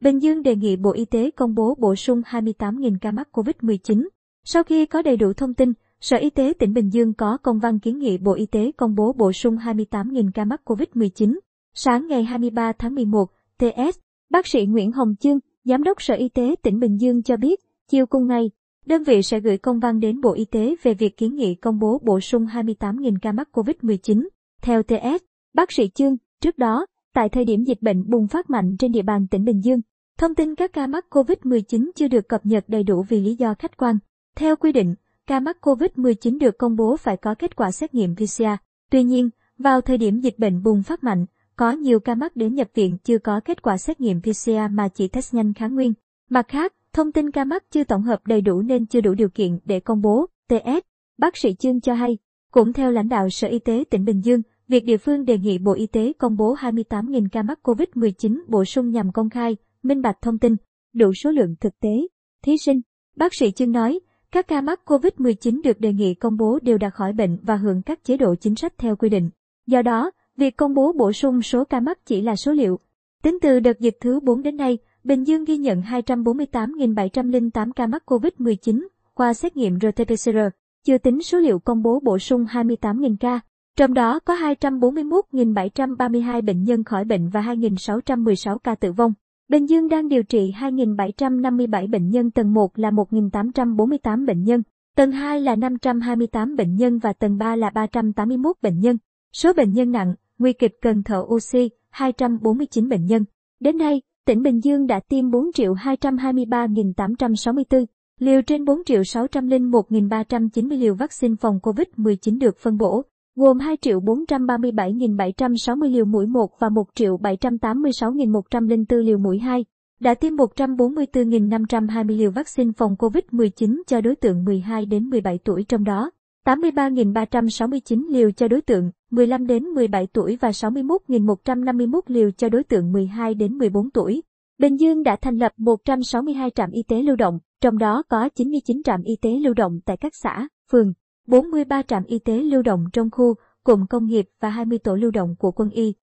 [0.00, 4.08] Bình Dương đề nghị Bộ Y tế công bố bổ sung 28.000 ca mắc COVID-19.
[4.44, 7.58] Sau khi có đầy đủ thông tin, Sở Y tế tỉnh Bình Dương có công
[7.58, 11.38] văn kiến nghị Bộ Y tế công bố bổ sung 28.000 ca mắc COVID-19.
[11.74, 13.26] Sáng ngày 23 tháng 11,
[13.58, 13.98] TS,
[14.30, 17.60] bác sĩ Nguyễn Hồng Chương, Giám đốc Sở Y tế tỉnh Bình Dương cho biết,
[17.90, 18.50] chiều cùng ngày,
[18.86, 21.78] đơn vị sẽ gửi công văn đến Bộ Y tế về việc kiến nghị công
[21.78, 24.28] bố bổ sung 28.000 ca mắc COVID-19.
[24.62, 25.24] Theo TS,
[25.54, 29.02] bác sĩ Chương, trước đó, tại thời điểm dịch bệnh bùng phát mạnh trên địa
[29.02, 29.80] bàn tỉnh Bình Dương,
[30.20, 33.54] thông tin các ca mắc COVID-19 chưa được cập nhật đầy đủ vì lý do
[33.54, 33.98] khách quan.
[34.36, 34.94] Theo quy định,
[35.26, 38.44] ca mắc COVID-19 được công bố phải có kết quả xét nghiệm PCR.
[38.90, 42.54] Tuy nhiên, vào thời điểm dịch bệnh bùng phát mạnh, có nhiều ca mắc đến
[42.54, 45.92] nhập viện chưa có kết quả xét nghiệm PCR mà chỉ test nhanh kháng nguyên.
[46.30, 49.28] Mặt khác, thông tin ca mắc chưa tổng hợp đầy đủ nên chưa đủ điều
[49.28, 50.26] kiện để công bố.
[50.48, 50.84] TS,
[51.18, 52.18] bác sĩ Chương cho hay,
[52.50, 55.58] cũng theo lãnh đạo Sở Y tế tỉnh Bình Dương, việc địa phương đề nghị
[55.58, 60.02] Bộ Y tế công bố 28.000 ca mắc COVID-19 bổ sung nhằm công khai, minh
[60.02, 60.56] bạch thông tin,
[60.94, 62.06] đủ số lượng thực tế.
[62.44, 62.80] Thí sinh,
[63.16, 64.00] bác sĩ Chương nói,
[64.32, 67.82] các ca mắc COVID-19 được đề nghị công bố đều đã khỏi bệnh và hưởng
[67.82, 69.30] các chế độ chính sách theo quy định.
[69.66, 72.78] Do đó, việc công bố bổ sung số ca mắc chỉ là số liệu.
[73.22, 78.02] Tính từ đợt dịch thứ 4 đến nay, Bình Dương ghi nhận 248.708 ca mắc
[78.06, 80.50] COVID-19 qua xét nghiệm RT-PCR,
[80.84, 83.40] chưa tính số liệu công bố bổ sung 28.000 ca.
[83.76, 89.12] Trong đó có 241.732 bệnh nhân khỏi bệnh và 2.616 ca tử vong.
[89.50, 94.62] Bình Dương đang điều trị 2.757 bệnh nhân tầng 1 là 1.848 bệnh nhân,
[94.96, 98.98] tầng 2 là 528 bệnh nhân và tầng 3 là 381 bệnh nhân.
[99.32, 103.24] Số bệnh nhân nặng, nguy kịch cần thở oxy, 249 bệnh nhân.
[103.60, 107.86] Đến nay, tỉnh Bình Dương đã tiêm 4 223.864
[108.20, 113.04] liều trên 4 601.390 liều vaccine phòng COVID-19 được phân bổ,
[113.36, 119.64] gồm 2 437.760 liều mũi 1 và 1 786.104 liều mũi 2.
[120.00, 125.84] Đã tiêm 144.520 liều vaccine phòng COVID-19 cho đối tượng 12 đến 17 tuổi trong
[125.84, 126.10] đó.
[126.46, 132.92] 83.369 liều cho đối tượng 15 đến 17 tuổi và 61.151 liều cho đối tượng
[132.92, 134.22] 12 đến 14 tuổi.
[134.58, 138.82] Bình Dương đã thành lập 162 trạm y tế lưu động, trong đó có 99
[138.82, 140.92] trạm y tế lưu động tại các xã, phường,
[141.30, 145.10] 43 trạm y tế lưu động trong khu, cụm công nghiệp và 20 tổ lưu
[145.10, 145.94] động của quân y.